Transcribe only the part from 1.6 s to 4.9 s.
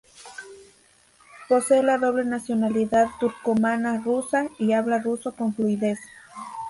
la doble nacionalidad turcomana-rusa y